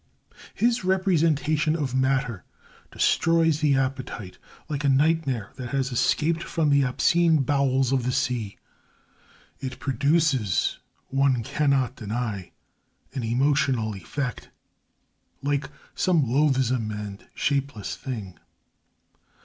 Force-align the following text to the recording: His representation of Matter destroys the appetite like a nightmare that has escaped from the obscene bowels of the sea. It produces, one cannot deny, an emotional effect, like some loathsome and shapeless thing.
His 0.55 0.83
representation 0.83 1.75
of 1.75 1.93
Matter 1.93 2.43
destroys 2.91 3.59
the 3.59 3.75
appetite 3.75 4.39
like 4.67 4.83
a 4.83 4.89
nightmare 4.89 5.51
that 5.57 5.69
has 5.69 5.91
escaped 5.91 6.41
from 6.41 6.71
the 6.71 6.81
obscene 6.83 7.43
bowels 7.43 7.91
of 7.91 8.01
the 8.01 8.11
sea. 8.11 8.57
It 9.59 9.77
produces, 9.77 10.79
one 11.09 11.43
cannot 11.43 11.95
deny, 11.95 12.51
an 13.13 13.21
emotional 13.21 13.93
effect, 13.93 14.49
like 15.43 15.69
some 15.93 16.23
loathsome 16.27 16.89
and 16.89 17.23
shapeless 17.35 17.95
thing. 17.95 18.39